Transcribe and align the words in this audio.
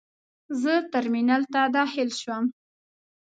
زه 0.61 0.73
ترمینل 0.91 1.43
ته 1.53 1.61
داخل 1.77 2.09
شوم. 2.21 2.45